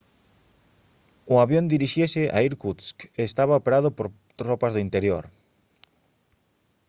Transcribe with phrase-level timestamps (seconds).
[1.33, 4.07] o avión dirixíase a irkutsk e estaba operado por
[4.41, 5.25] tropas do interior